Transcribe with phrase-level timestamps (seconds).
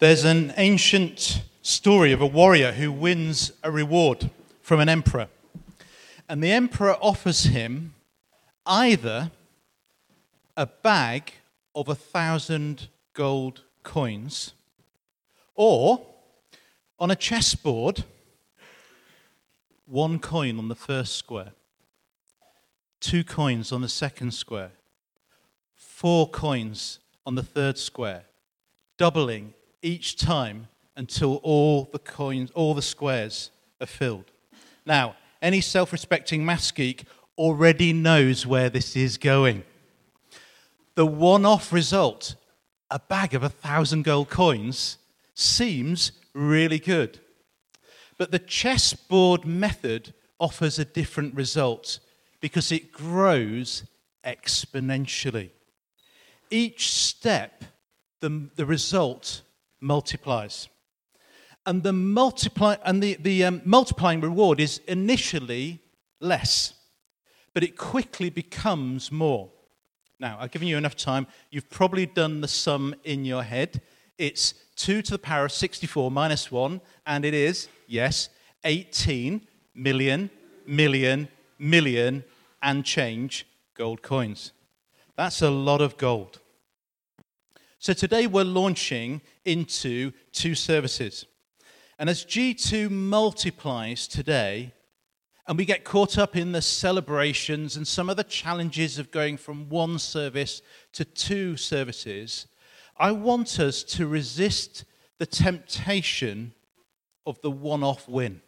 [0.00, 4.30] There's an ancient story of a warrior who wins a reward
[4.62, 5.26] from an emperor.
[6.28, 7.94] And the emperor offers him
[8.64, 9.32] either
[10.56, 11.32] a bag
[11.74, 14.52] of a thousand gold coins
[15.56, 16.06] or
[17.00, 18.04] on a chessboard,
[19.84, 21.54] one coin on the first square,
[23.00, 24.70] two coins on the second square,
[25.74, 28.26] four coins on the third square,
[28.96, 33.50] doubling each time until all the coins, all the squares
[33.80, 34.30] are filled.
[34.84, 37.04] Now, any self respecting maths geek
[37.36, 39.62] already knows where this is going.
[40.96, 42.34] The one off result,
[42.90, 44.98] a bag of a thousand gold coins,
[45.34, 47.20] seems really good.
[48.18, 52.00] But the chessboard method offers a different result
[52.40, 53.84] because it grows
[54.24, 55.50] exponentially.
[56.50, 57.62] Each step,
[58.20, 59.42] the, the result
[59.80, 60.68] multiplies.
[61.66, 65.80] And the, multiply, and the, the um, multiplying reward is initially
[66.20, 66.74] less,
[67.52, 69.50] but it quickly becomes more.
[70.20, 71.26] Now, I've given you enough time.
[71.50, 73.80] You've probably done the sum in your head.
[74.16, 78.28] It's 2 to the power of 64 minus 1, and it is, yes,
[78.64, 80.30] 18 million,
[80.66, 82.24] million, million,
[82.62, 84.52] and change gold coins.
[85.16, 86.40] That's a lot of gold.
[87.80, 91.26] So today we're launching into two services.
[91.96, 94.72] And as G2 multiplies today,
[95.46, 99.36] and we get caught up in the celebrations and some of the challenges of going
[99.36, 100.60] from one service
[100.92, 102.48] to two services,
[102.96, 104.84] I want us to resist
[105.18, 106.54] the temptation
[107.26, 108.42] of the one off win.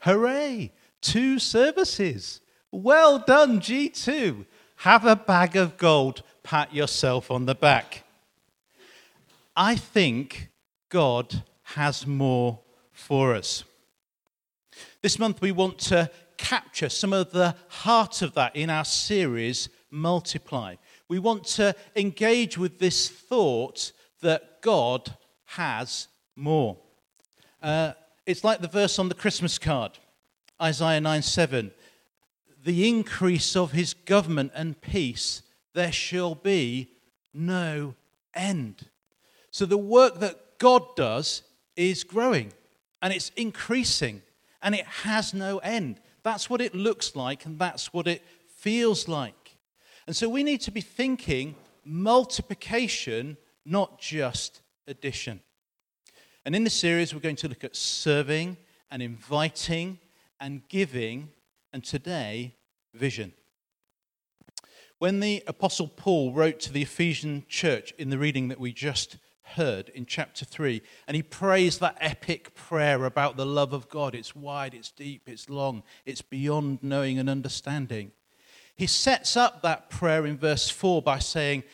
[0.00, 0.72] Hooray!
[1.00, 2.42] Two services.
[2.70, 4.44] Well done, G2.
[4.76, 8.04] Have a bag of gold pat yourself on the back.
[9.56, 10.50] I think
[10.90, 12.60] God has more
[12.92, 13.64] for us.
[15.02, 19.68] This month, we want to capture some of the heart of that in our series,
[19.90, 20.74] Multiply.
[21.08, 23.92] We want to engage with this thought
[24.22, 25.14] that God
[25.44, 26.76] has more.
[27.62, 27.92] Uh,
[28.26, 29.92] it's like the verse on the Christmas card,
[30.60, 31.70] Isaiah 9 7.
[32.64, 35.42] The increase of his government and peace
[35.74, 36.90] there shall be
[37.32, 37.94] no
[38.34, 38.86] end.
[39.50, 41.42] So the work that God does
[41.76, 42.52] is growing
[43.02, 44.22] and it's increasing
[44.62, 46.00] and it has no end.
[46.22, 49.56] That's what it looks like and that's what it feels like.
[50.06, 51.54] And so we need to be thinking
[51.84, 55.40] multiplication, not just addition.
[56.44, 58.56] And in this series, we're going to look at serving
[58.90, 59.98] and inviting
[60.40, 61.30] and giving,
[61.72, 62.54] and today,
[62.92, 63.32] vision.
[64.98, 69.16] When the Apostle Paul wrote to the Ephesian church in the reading that we just
[69.42, 74.14] heard in chapter 3, and he prays that epic prayer about the love of God
[74.14, 78.12] it's wide, it's deep, it's long, it's beyond knowing and understanding.
[78.76, 81.64] He sets up that prayer in verse 4 by saying,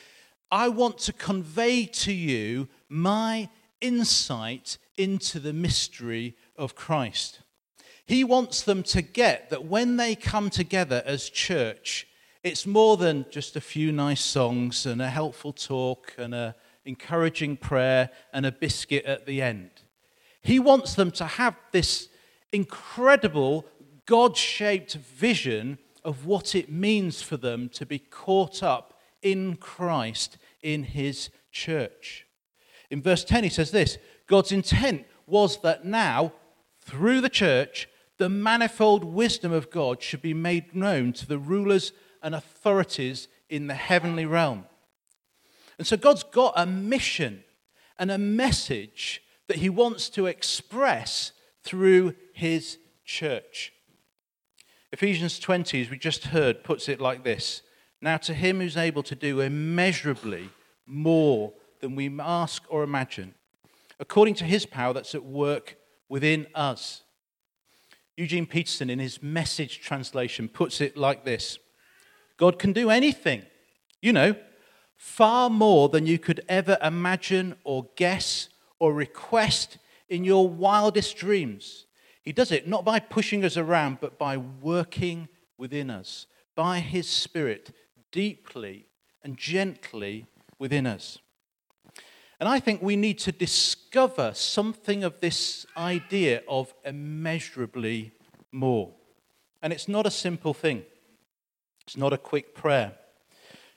[0.50, 3.50] I want to convey to you my
[3.82, 7.40] insight into the mystery of Christ.
[8.06, 12.06] He wants them to get that when they come together as church,
[12.42, 17.56] it's more than just a few nice songs and a helpful talk and an encouraging
[17.56, 19.70] prayer and a biscuit at the end.
[20.40, 22.08] He wants them to have this
[22.50, 23.66] incredible
[24.06, 30.38] God shaped vision of what it means for them to be caught up in Christ
[30.62, 32.26] in his church.
[32.90, 36.32] In verse 10, he says this God's intent was that now,
[36.80, 37.86] through the church,
[38.16, 43.66] the manifold wisdom of God should be made known to the rulers and authorities in
[43.66, 44.64] the heavenly realm.
[45.78, 47.42] And so God's got a mission
[47.98, 51.32] and a message that he wants to express
[51.62, 53.72] through his church.
[54.92, 57.62] Ephesians 20, as we just heard, puts it like this
[58.00, 60.50] Now, to him who's able to do immeasurably
[60.86, 63.34] more than we ask or imagine,
[63.98, 65.76] according to his power that's at work
[66.08, 67.02] within us.
[68.16, 71.58] Eugene Peterson, in his message translation, puts it like this
[72.40, 73.42] God can do anything,
[74.00, 74.34] you know,
[74.96, 78.48] far more than you could ever imagine or guess
[78.78, 79.76] or request
[80.08, 81.84] in your wildest dreams.
[82.22, 85.28] He does it not by pushing us around, but by working
[85.58, 86.24] within us,
[86.56, 87.72] by His Spirit,
[88.10, 88.86] deeply
[89.22, 90.24] and gently
[90.58, 91.18] within us.
[92.40, 98.12] And I think we need to discover something of this idea of immeasurably
[98.50, 98.92] more.
[99.60, 100.84] And it's not a simple thing.
[101.86, 102.92] It's not a quick prayer.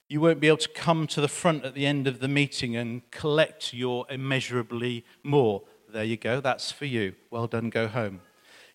[0.08, 2.76] you won't be able to come to the front at the end of the meeting
[2.76, 5.64] and collect your immeasurably more.
[5.92, 7.16] There you go, that's for you.
[7.32, 8.22] Well done, go home.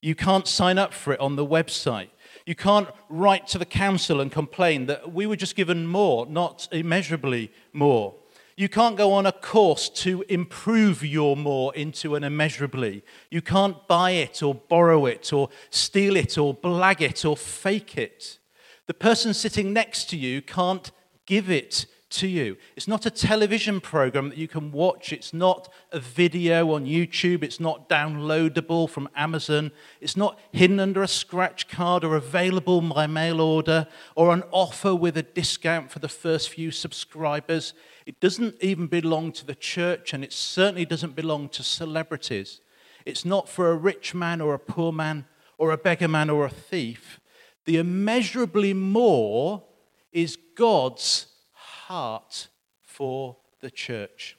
[0.00, 2.08] You can't sign up for it on the website.
[2.46, 6.66] You can't write to the council and complain that we were just given more, not
[6.72, 8.14] immeasurably more.
[8.56, 13.04] You can't go on a course to improve your more into an immeasurably.
[13.30, 17.96] You can't buy it or borrow it or steal it or blag it or fake
[17.96, 18.38] it.
[18.88, 20.90] The person sitting next to you can't
[21.26, 22.56] give it to you.
[22.74, 25.12] It's not a television program that you can watch.
[25.12, 27.42] It's not a video on YouTube.
[27.42, 29.72] It's not downloadable from Amazon.
[30.00, 33.86] It's not hidden under a scratch card or available by mail order
[34.16, 37.74] or an offer with a discount for the first few subscribers.
[38.06, 42.62] It doesn't even belong to the church, and it certainly doesn't belong to celebrities.
[43.04, 45.26] It's not for a rich man or a poor man
[45.58, 47.20] or a beggar man or a thief.
[47.68, 49.62] The immeasurably more
[50.10, 52.48] is God's heart
[52.80, 54.38] for the church.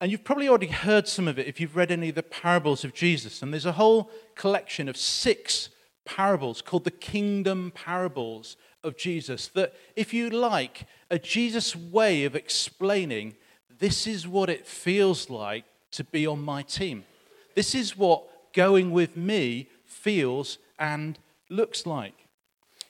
[0.00, 2.84] And you've probably already heard some of it if you've read any of the parables
[2.84, 3.42] of Jesus.
[3.42, 5.70] And there's a whole collection of six
[6.04, 12.36] parables called the kingdom parables of Jesus that, if you like, a Jesus way of
[12.36, 13.34] explaining
[13.76, 17.04] this is what it feels like to be on my team.
[17.56, 22.26] This is what going with me feels and looks like.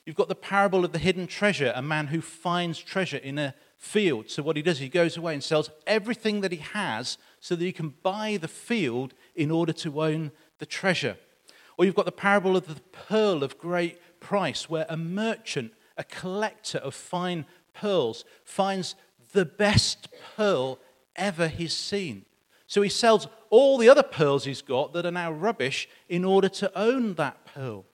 [0.05, 3.53] You've got the parable of the hidden treasure, a man who finds treasure in a
[3.75, 4.29] field.
[4.29, 7.63] So, what he does, he goes away and sells everything that he has so that
[7.63, 11.17] he can buy the field in order to own the treasure.
[11.77, 16.03] Or you've got the parable of the pearl of great price, where a merchant, a
[16.03, 18.95] collector of fine pearls, finds
[19.33, 20.79] the best pearl
[21.15, 22.25] ever he's seen.
[22.65, 26.49] So he sells all the other pearls he's got that are now rubbish in order
[26.49, 27.85] to own that pearl.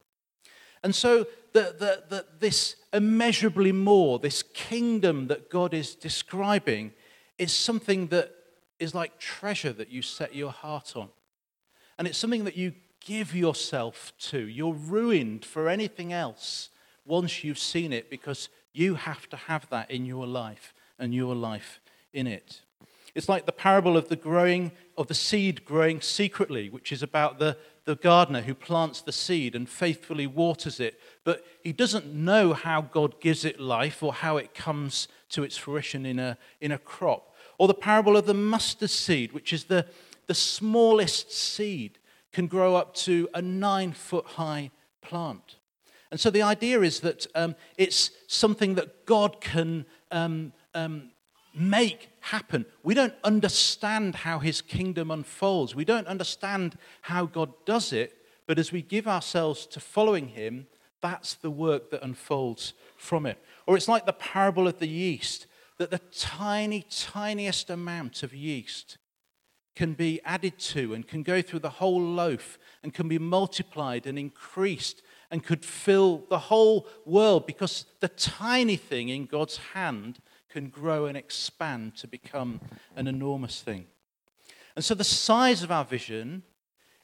[0.83, 6.91] And so the, the, the, this immeasurably more, this kingdom that God is describing,
[7.38, 8.31] is something that
[8.80, 11.09] is like treasure that you set your heart on.
[11.97, 12.74] And it's something that you
[13.06, 14.39] give yourself to.
[14.39, 16.69] You're ruined for anything else
[17.06, 21.36] once you've seen it because you have to have that in your life and your
[21.36, 21.79] life
[22.12, 22.62] in it.
[23.15, 27.39] It's like the parable of the growing of the seed growing secretly, which is about
[27.39, 32.53] the, the gardener who plants the seed and faithfully waters it, but he doesn't know
[32.53, 36.71] how God gives it life or how it comes to its fruition in a, in
[36.71, 37.35] a crop.
[37.57, 39.85] Or the parable of the mustard seed, which is the,
[40.27, 42.00] the smallest seed,
[42.31, 44.71] can grow up to a nine foot high
[45.01, 45.57] plant.
[46.09, 51.12] And so the idea is that um, it's something that God can um, um,
[51.53, 52.65] make happen.
[52.83, 58.17] We don't understand how his kingdom unfolds, we don't understand how God does it,
[58.47, 60.67] but as we give ourselves to following him,
[61.01, 63.38] that's the work that unfolds from it.
[63.67, 65.47] Or it's like the parable of the yeast,
[65.77, 68.97] that the tiny, tiniest amount of yeast
[69.75, 74.05] can be added to and can go through the whole loaf and can be multiplied
[74.05, 75.01] and increased
[75.31, 80.19] and could fill the whole world because the tiny thing in God's hand
[80.53, 82.61] can grow and expand to become
[82.95, 83.88] an enormous thing.
[84.75, 86.44] And so the size of our vision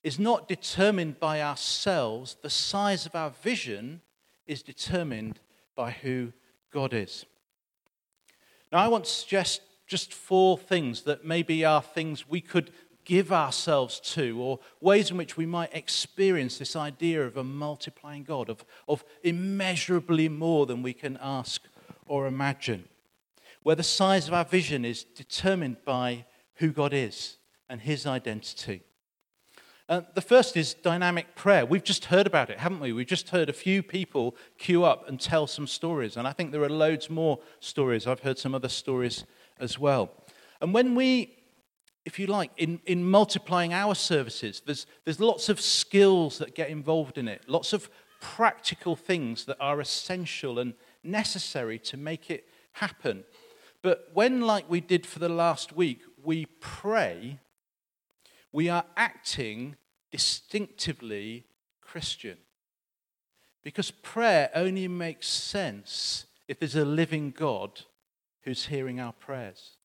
[0.03, 4.01] is not determined by ourselves, the size of our vision
[4.45, 5.39] is determined
[5.75, 6.31] by who
[6.71, 7.25] God is.
[8.71, 12.71] Now, I want to suggest just four things that maybe are things we could
[13.03, 18.23] give ourselves to, or ways in which we might experience this idea of a multiplying
[18.23, 21.63] God, of, of immeasurably more than we can ask
[22.05, 22.83] or imagine,
[23.63, 26.25] where the size of our vision is determined by
[26.55, 27.37] who God is
[27.69, 28.83] and his identity.
[29.87, 31.65] Uh, the first is dynamic prayer.
[31.65, 32.93] We've just heard about it, haven't we?
[32.93, 36.51] We've just heard a few people queue up and tell some stories, and I think
[36.51, 38.05] there are loads more stories.
[38.05, 39.25] I've heard some other stories
[39.59, 40.11] as well.
[40.61, 41.39] And when we
[42.09, 44.63] if you like, in, in multiplying our services.
[44.65, 47.89] There's, there's lots of skills that get involved in it, lots of
[48.19, 50.73] practical things that are essential and
[51.03, 53.23] necessary to make it happen.
[53.81, 57.39] But when, like we did for the last week, we pray,
[58.51, 59.75] we are acting
[60.11, 61.45] distinctively
[61.81, 62.37] Christian.
[63.63, 67.81] Because prayer only makes sense if there's a living God
[68.43, 69.77] who's hearing our prayers.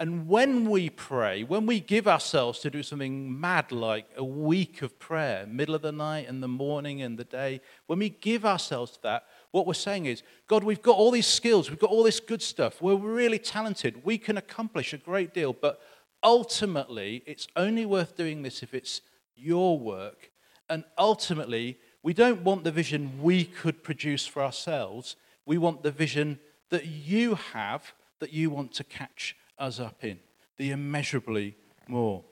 [0.00, 4.80] And when we pray, when we give ourselves to do something mad like a week
[4.82, 8.46] of prayer, middle of the night and the morning and the day, when we give
[8.46, 9.24] ourselves to that,
[9.58, 12.40] what we're saying is, God, we've got all these skills, we've got all this good
[12.40, 15.80] stuff, we're really talented, we can accomplish a great deal, but
[16.22, 19.00] ultimately, it's only worth doing this if it's
[19.36, 20.30] your work.
[20.70, 25.90] And ultimately, we don't want the vision we could produce for ourselves, we want the
[25.90, 26.38] vision
[26.70, 30.20] that you have that you want to catch us up in,
[30.56, 31.56] the immeasurably
[31.88, 32.22] more.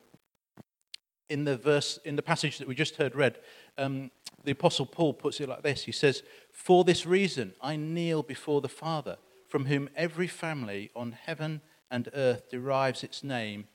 [1.28, 3.38] In the verse, in the passage that we just heard read,
[3.78, 4.12] um,
[4.47, 6.23] the Apostle Paul puts it like this He says,
[6.56, 11.60] For this reason I kneel before the Father, from whom every family on heaven
[11.90, 13.66] and earth derives its name,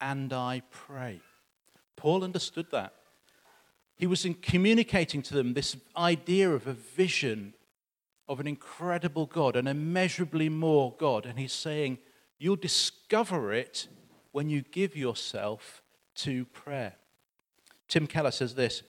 [0.00, 1.20] and I pray.
[1.96, 2.94] Paul understood that.
[3.96, 7.54] He was communicating to them this idea of a vision
[8.28, 11.26] of an incredible God, an immeasurably more God.
[11.26, 11.98] And he's saying,
[12.38, 13.88] You'll discover it
[14.30, 15.82] when you give yourself
[16.14, 16.94] to prayer.
[17.88, 18.84] Tim Keller says this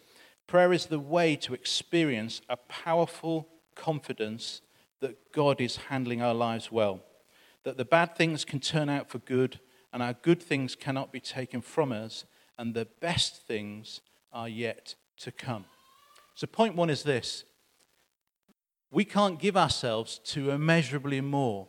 [0.50, 4.62] Prayer is the way to experience a powerful confidence
[5.00, 7.02] that God is handling our lives well,
[7.66, 9.60] that the bad things can turn out for good,
[9.94, 12.26] and our good things cannot be taken from us,
[12.58, 14.02] and the best things
[14.34, 15.66] are yet to come.
[16.34, 17.44] So, point one is this
[18.90, 21.68] we can't give ourselves to immeasurably more,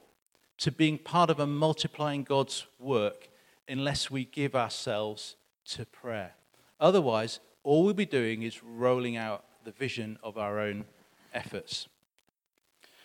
[0.56, 3.28] to being part of a multiplying God's work,
[3.68, 6.32] unless we give ourselves to prayer.
[6.80, 10.84] Otherwise, all we'll be doing is rolling out the vision of our own
[11.34, 11.88] efforts.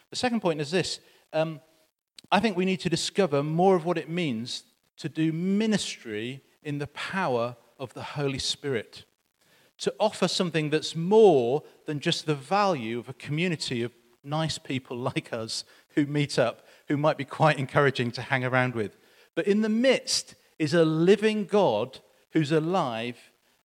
[0.10, 1.00] The second point is this
[1.34, 1.60] um,
[2.32, 4.64] I think we need to discover more of what it means
[4.98, 9.06] to do ministry in the power of the Holy Spirit.
[9.80, 13.92] To offer something that's more than just the value of a community of
[14.24, 15.64] nice people like us
[15.96, 18.98] who meet up, who might be quite encouraging to hang around with.
[19.36, 22.00] But in the midst is a living God
[22.32, 23.18] who's alive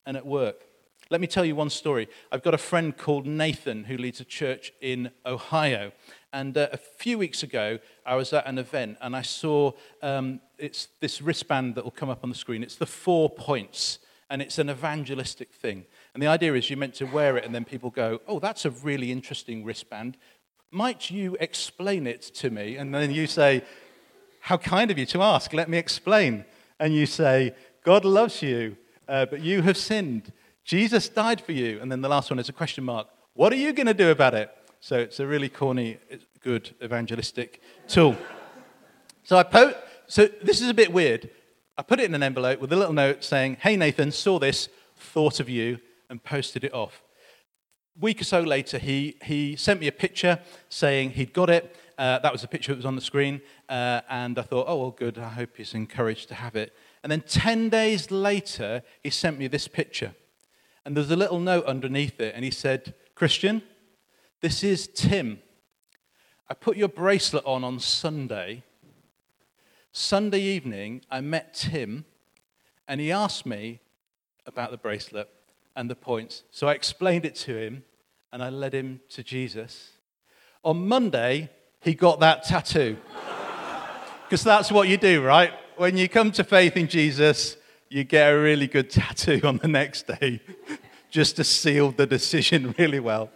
[0.04, 0.64] and at work.
[1.12, 2.08] Let me tell you one story.
[2.30, 5.90] I've got a friend called Nathan who leads a church in Ohio.
[6.32, 10.40] And uh, a few weeks ago, I was at an event and I saw um,
[10.56, 12.62] it's this wristband that will come up on the screen.
[12.62, 13.98] It's the four points,
[14.30, 15.84] and it's an evangelistic thing.
[16.14, 18.64] And the idea is you're meant to wear it, and then people go, Oh, that's
[18.64, 20.16] a really interesting wristband.
[20.70, 22.76] Might you explain it to me?
[22.76, 23.64] And then you say,
[24.42, 25.52] How kind of you to ask.
[25.52, 26.44] Let me explain.
[26.78, 28.76] And you say, God loves you,
[29.08, 30.32] uh, but you have sinned.
[30.64, 31.80] Jesus died for you.
[31.80, 33.08] And then the last one is a question mark.
[33.34, 34.50] What are you going to do about it?
[34.80, 35.98] So it's a really corny,
[36.42, 38.16] good evangelistic tool.
[39.24, 39.74] So I po-
[40.06, 41.30] so this is a bit weird.
[41.76, 44.68] I put it in an envelope with a little note saying, "Hey Nathan, saw this,
[44.96, 47.02] thought of you," and posted it off.
[47.96, 51.76] A week or so later, he he sent me a picture saying he'd got it.
[51.98, 54.76] Uh, that was the picture that was on the screen, uh, and I thought, "Oh
[54.76, 55.18] well, good.
[55.18, 59.46] I hope he's encouraged to have it." And then ten days later, he sent me
[59.46, 60.14] this picture.
[60.90, 63.62] And there's a little note underneath it, and he said, Christian,
[64.40, 65.38] this is Tim.
[66.48, 68.64] I put your bracelet on on Sunday.
[69.92, 72.06] Sunday evening, I met Tim,
[72.88, 73.78] and he asked me
[74.46, 75.28] about the bracelet
[75.76, 76.42] and the points.
[76.50, 77.84] So I explained it to him,
[78.32, 79.92] and I led him to Jesus.
[80.64, 81.50] On Monday,
[81.82, 82.96] he got that tattoo.
[84.24, 85.52] Because that's what you do, right?
[85.76, 87.56] When you come to faith in Jesus,
[87.90, 90.40] you get a really good tattoo on the next day
[91.10, 93.30] just to seal the decision really well.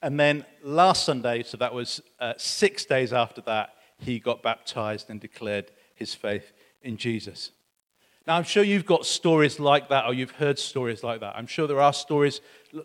[0.00, 5.10] And then last Sunday, so that was uh, six days after that, he got baptized
[5.10, 7.50] and declared his faith in Jesus.
[8.26, 11.34] Now, I'm sure you've got stories like that, or you've heard stories like that.
[11.36, 12.40] I'm sure there are stories,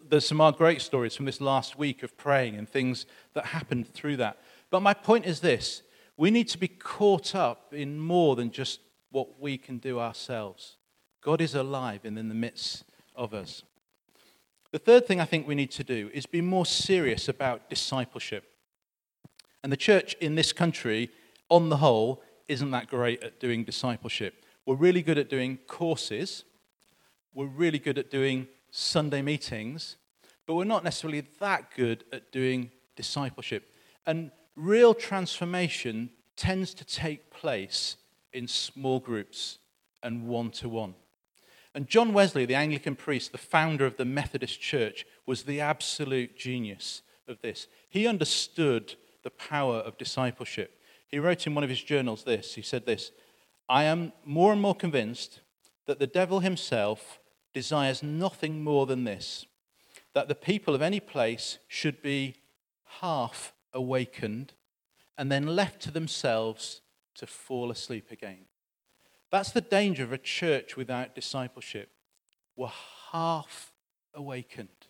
[0.10, 4.18] there's some great stories from this last week of praying and things that happened through
[4.18, 4.40] that.
[4.72, 5.84] But my point is this
[6.18, 8.80] we need to be caught up in more than just
[9.12, 10.77] what we can do ourselves.
[11.28, 13.64] God is alive and in the midst of us.
[14.72, 18.46] The third thing I think we need to do is be more serious about discipleship.
[19.62, 21.10] And the church in this country,
[21.50, 24.46] on the whole, isn't that great at doing discipleship.
[24.66, 26.46] We're really good at doing courses,
[27.34, 29.98] we're really good at doing Sunday meetings,
[30.46, 33.70] but we're not necessarily that good at doing discipleship.
[34.06, 37.98] And real transformation tends to take place
[38.32, 39.58] in small groups
[40.02, 40.96] and one to one.
[41.78, 46.36] And John Wesley, the Anglican priest, the founder of the Methodist Church, was the absolute
[46.36, 47.68] genius of this.
[47.88, 50.82] He understood the power of discipleship.
[51.08, 53.12] He wrote in one of his journals this he said this
[53.70, 55.42] I am more and more convinced
[55.86, 57.20] that the devil himself
[57.54, 59.46] desires nothing more than this
[60.16, 62.38] that the people of any place should be
[63.02, 64.54] half awakened
[65.16, 66.82] and then left to themselves
[67.14, 68.48] to fall asleep again.
[69.32, 71.90] That's the danger of a church without discipleship.
[72.56, 72.72] We're
[73.12, 73.74] half
[74.14, 74.88] awakened,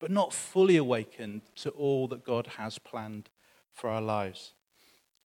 [0.00, 3.30] but not fully awakened to all that God has planned
[3.72, 4.52] for our lives.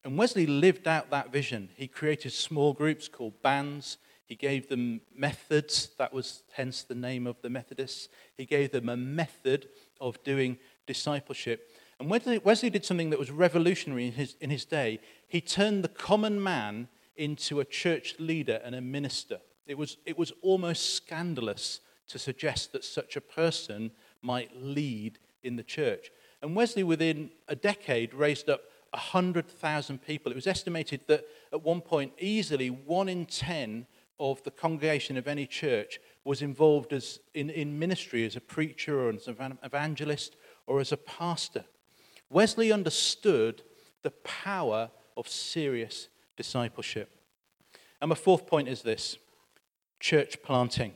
[0.03, 1.70] And Wesley lived out that vision.
[1.75, 3.98] He created small groups called bands.
[4.25, 5.89] He gave them methods.
[5.98, 8.10] That was hence the name of the Methodists.
[8.38, 11.70] He gave them a method of doing discipleship.
[12.00, 15.00] And Wesley, did something that was revolutionary in his, in his day.
[15.27, 16.88] He turned the common man
[17.22, 19.40] into a church leader and a minister.
[19.68, 23.92] It was, it was almost scandalous to suggest that such a person
[24.24, 26.10] might lead in the church.
[26.42, 30.32] And Wesley, within a decade, raised up 100,000 people.
[30.32, 33.86] It was estimated that at one point, easily one in 10
[34.20, 39.00] of the congregation of any church was involved as in, in ministry as a preacher
[39.00, 41.66] or as an evangelist or as a pastor.
[42.32, 43.62] Wesley understood
[44.01, 46.08] the power of serious
[46.38, 47.10] discipleship.
[48.02, 49.18] And my fourth point is this
[50.00, 50.94] church planting.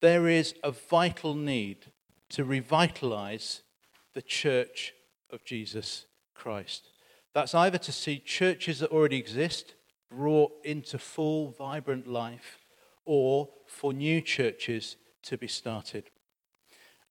[0.00, 1.86] There is a vital need
[2.30, 3.62] to revitalize
[4.14, 4.92] the church
[5.30, 6.88] of Jesus Christ.
[7.34, 9.74] That's either to see churches that already exist
[10.10, 12.58] brought into full, vibrant life,
[13.04, 16.10] or for new churches to be started.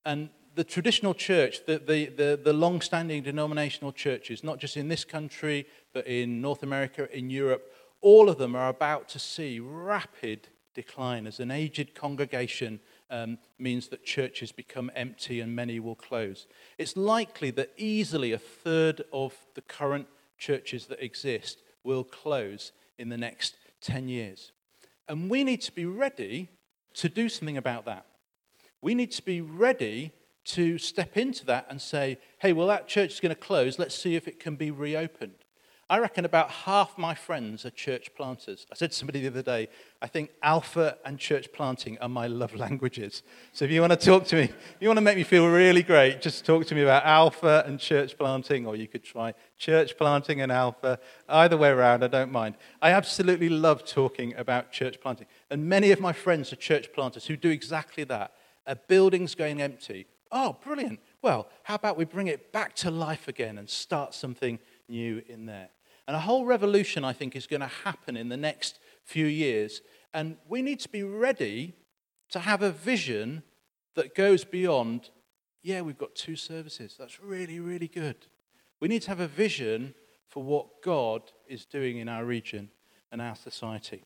[0.04, 4.88] And the traditional church, the, the, the, the long standing denominational churches, not just in
[4.88, 9.60] this country, but in North America, in Europe, all of them are about to see
[9.60, 12.80] rapid decline as an aged congregation
[13.10, 16.46] um, means that churches become empty and many will close.
[16.78, 20.06] It's likely that easily a third of the current
[20.38, 24.52] churches that exist will close in the next 10 years.
[25.08, 26.48] And we need to be ready
[26.94, 28.06] to do something about that.
[28.80, 30.12] We need to be ready
[30.46, 33.78] to step into that and say, hey, well, that church is going to close.
[33.78, 35.34] Let's see if it can be reopened.
[35.90, 38.64] I reckon about half my friends are church planters.
[38.70, 39.68] I said to somebody the other day,
[40.00, 43.24] I think alpha and church planting are my love languages.
[43.52, 45.82] So if you want to talk to me, you want to make me feel really
[45.82, 49.98] great, just talk to me about alpha and church planting, or you could try church
[49.98, 51.00] planting and alpha.
[51.28, 52.54] Either way around, I don't mind.
[52.80, 55.26] I absolutely love talking about church planting.
[55.50, 58.32] And many of my friends are church planters who do exactly that.
[58.64, 60.06] A building's going empty.
[60.30, 61.00] Oh, brilliant.
[61.20, 65.46] Well, how about we bring it back to life again and start something new in
[65.46, 65.70] there?
[66.06, 69.82] And a whole revolution, I think, is going to happen in the next few years.
[70.12, 71.74] And we need to be ready
[72.30, 73.42] to have a vision
[73.94, 75.10] that goes beyond,
[75.62, 76.96] yeah, we've got two services.
[76.98, 78.26] That's really, really good.
[78.80, 79.94] We need to have a vision
[80.28, 82.70] for what God is doing in our region
[83.12, 84.02] and our society.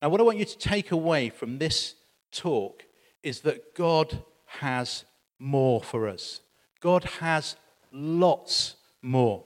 [0.00, 1.94] Now, what I want you to take away from this
[2.30, 2.84] talk
[3.22, 5.04] is that God has
[5.38, 6.40] more for us.
[6.80, 7.56] God has
[7.92, 9.44] lots more.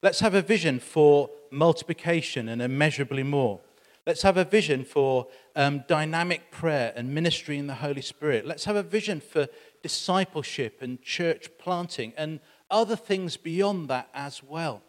[0.00, 3.60] Let's have a vision for multiplication and immeasurably more.
[4.06, 8.46] Let's have a vision for um, dynamic prayer and ministry in the Holy Spirit.
[8.46, 9.48] Let's have a vision for
[9.82, 14.82] discipleship and church planting and other things beyond that as well.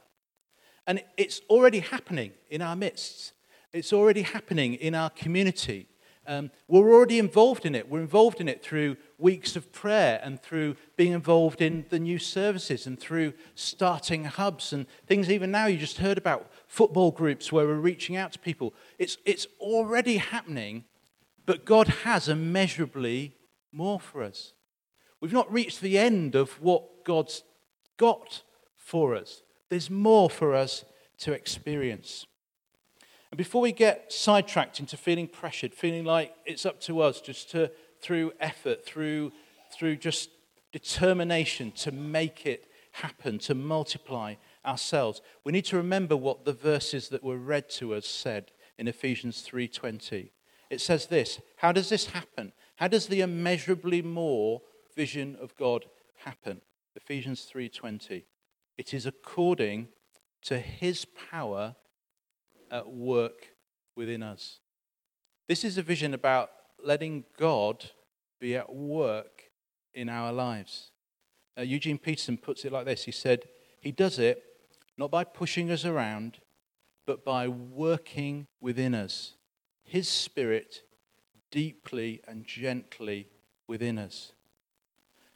[0.88, 3.34] And it's already happening in our midst,
[3.74, 5.88] it's already happening in our community.
[6.30, 7.89] Um, we're already involved in it.
[7.89, 12.20] We're involved in it through weeks of prayer and through being involved in the new
[12.20, 17.52] services and through starting hubs and things even now you just heard about football groups
[17.52, 18.76] where we're reaching out to people.
[19.00, 20.84] It's, it's already happening,
[21.48, 23.34] but God has immeasurably
[23.72, 24.54] more for us.
[25.20, 27.44] We've not reached the end of what God's
[27.98, 28.44] got
[28.78, 29.42] for us.
[29.70, 30.86] There's more for us
[31.22, 32.28] to experience.
[33.32, 37.52] And before we get sidetracked into feeling pressured, feeling like it's up to us just
[37.52, 39.32] to, through effort, through,
[39.72, 40.30] through just
[40.72, 47.10] determination to make it happen, to multiply ourselves, we need to remember what the verses
[47.10, 50.32] that were read to us said in Ephesians 3:20.
[50.70, 52.54] It says this, how does this happen?
[52.76, 54.62] How does the immeasurably more
[54.96, 55.86] vision of God
[56.18, 56.62] happen?
[56.96, 58.24] Ephesians 3:20.
[58.78, 59.89] It is according
[60.44, 61.76] to his power
[62.71, 63.47] at work
[63.95, 64.60] within us.
[65.47, 66.51] This is a vision about
[66.84, 67.89] letting God
[68.39, 69.43] be at work
[69.93, 70.91] in our lives.
[71.58, 73.43] Uh, Eugene Peterson puts it like this He said,
[73.82, 74.43] He does it
[74.97, 76.39] not by pushing us around,
[77.08, 79.36] but by working within us,
[79.84, 80.84] His Spirit
[81.51, 83.27] deeply and gently
[83.67, 84.34] within us.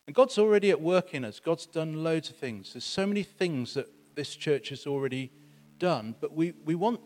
[0.06, 1.40] And God's already at work in us.
[1.40, 2.74] God's done loads of things.
[2.74, 5.32] There's so many things that this church has already
[5.80, 7.00] done, but we, we want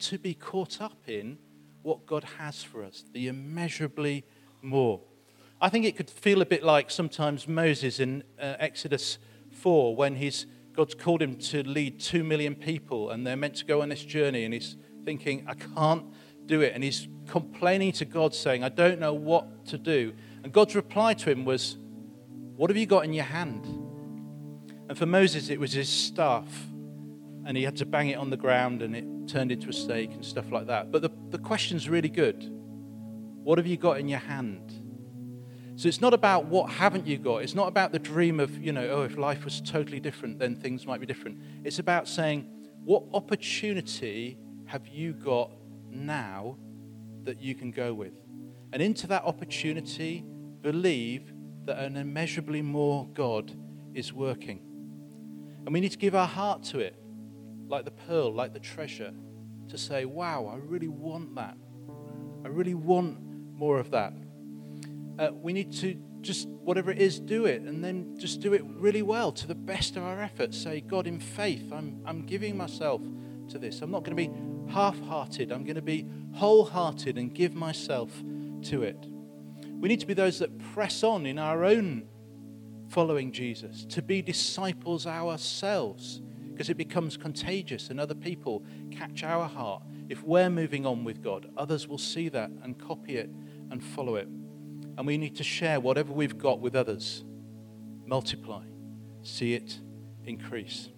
[0.00, 1.38] to be caught up in
[1.82, 4.24] what God has for us, the immeasurably
[4.62, 5.00] more.
[5.60, 9.18] I think it could feel a bit like sometimes Moses in uh, Exodus
[9.50, 13.64] 4 when he's, God's called him to lead two million people and they're meant to
[13.64, 16.04] go on this journey and he's thinking, I can't
[16.46, 16.74] do it.
[16.74, 20.14] And he's complaining to God, saying, I don't know what to do.
[20.42, 21.76] And God's reply to him was,
[22.56, 23.64] What have you got in your hand?
[24.88, 26.46] And for Moses, it was his staff
[27.48, 30.12] and he had to bang it on the ground and it turned into a stake
[30.12, 30.92] and stuff like that.
[30.92, 32.46] But the, the question's really good.
[33.42, 34.70] What have you got in your hand?
[35.76, 37.38] So it's not about what haven't you got.
[37.38, 40.56] It's not about the dream of, you know, oh, if life was totally different, then
[40.56, 41.38] things might be different.
[41.64, 42.50] It's about saying,
[42.84, 45.50] what opportunity have you got
[45.88, 46.58] now
[47.24, 48.12] that you can go with?
[48.74, 50.22] And into that opportunity,
[50.60, 51.32] believe
[51.64, 53.50] that an immeasurably more God
[53.94, 54.60] is working.
[55.64, 56.94] And we need to give our heart to it,
[57.68, 59.12] like the pearl, like the treasure,
[59.68, 61.56] to say, wow, I really want that.
[62.44, 63.18] I really want
[63.52, 64.12] more of that.
[65.18, 68.62] Uh, we need to just, whatever it is, do it, and then just do it
[68.64, 70.56] really well to the best of our efforts.
[70.56, 73.02] Say, God, in faith, I'm, I'm giving myself
[73.48, 73.82] to this.
[73.82, 74.30] I'm not going to be
[74.72, 78.10] half hearted, I'm going to be wholehearted and give myself
[78.64, 79.06] to it.
[79.80, 82.08] We need to be those that press on in our own
[82.88, 86.20] following Jesus, to be disciples ourselves,
[86.58, 89.80] because it becomes contagious and other people catch our heart.
[90.08, 93.30] If we're moving on with God, others will see that and copy it
[93.70, 94.26] and follow it.
[94.26, 97.22] And we need to share whatever we've got with others,
[98.04, 98.64] multiply,
[99.22, 99.78] see it
[100.26, 100.88] increase.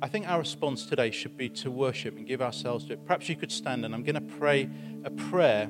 [0.00, 3.04] I think our response today should be to worship and give ourselves to it.
[3.04, 4.70] Perhaps you could stand and I'm going to pray
[5.04, 5.68] a prayer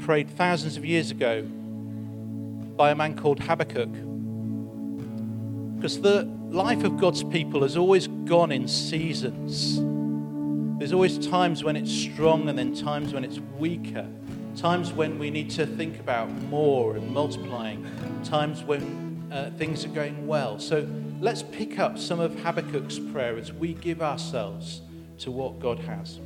[0.00, 1.44] prayed thousands of years ago
[2.76, 3.88] by a man called Habakkuk.
[5.86, 9.78] Because the life of God's people has always gone in seasons.
[10.80, 14.04] There's always times when it's strong and then times when it's weaker
[14.56, 17.86] times when we need to think about more and multiplying,
[18.24, 20.58] times when uh, things are going well.
[20.58, 20.88] So
[21.20, 24.80] let's pick up some of Habakkuk's prayer as we give ourselves
[25.18, 26.18] to what God has.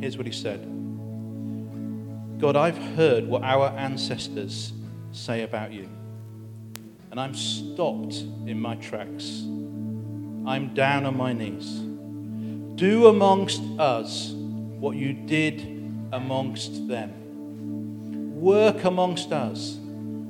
[0.00, 0.66] Here's what he said
[2.40, 4.72] God, I've heard what our ancestors
[5.12, 5.88] say about you,
[7.10, 8.14] and I'm stopped
[8.46, 9.42] in my tracks.
[10.46, 11.80] I'm down on my knees.
[12.76, 15.60] Do amongst us what you did
[16.12, 17.20] amongst them
[18.40, 19.78] work amongst us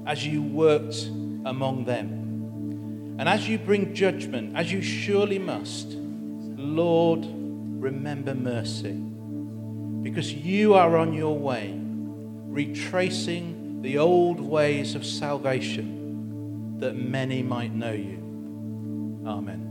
[0.04, 1.04] as you worked
[1.44, 3.16] among them.
[3.18, 9.00] And as you bring judgment, as you surely must, Lord, remember mercy.
[10.02, 15.99] Because you are on your way, retracing the old ways of salvation,
[16.80, 18.18] that many might know you.
[19.26, 19.69] Amen.